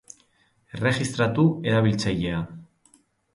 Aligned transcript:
Erregistratu 0.77 1.45
erabiltzailea. 1.73 2.41